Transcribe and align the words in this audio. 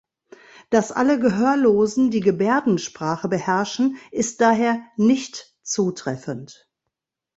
Dass 0.71 0.91
alle 0.91 1.19
Gehörlosen 1.19 2.09
die 2.09 2.21
Gebärdensprache 2.21 3.27
beherrschen, 3.29 3.97
ist 4.09 4.41
daher 4.41 4.81
"nicht" 4.97 5.53
zutreffend. 5.61 6.67